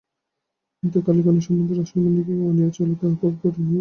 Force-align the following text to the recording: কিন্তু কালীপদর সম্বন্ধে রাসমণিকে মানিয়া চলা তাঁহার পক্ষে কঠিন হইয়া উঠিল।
কিন্তু 0.83 0.97
কালীপদর 1.05 1.43
সম্বন্ধে 1.47 1.73
রাসমণিকে 1.75 2.33
মানিয়া 2.41 2.69
চলা 2.69 2.93
তাঁহার 2.93 3.15
পক্ষে 3.15 3.37
কঠিন 3.41 3.43
হইয়া 3.43 3.49
উঠিল। 3.51 3.67